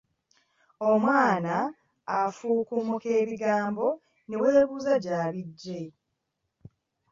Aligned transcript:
Omwana 0.89 1.55
afukumuka 2.19 3.09
ebigambo 3.21 3.87
ne 4.27 4.35
weebuuza 4.41 4.93
gy’abijja. 5.03 5.81